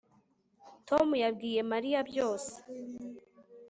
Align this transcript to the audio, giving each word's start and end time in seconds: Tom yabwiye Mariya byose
Tom 0.87 1.07
yabwiye 1.23 1.61
Mariya 1.71 1.99
byose 2.09 2.51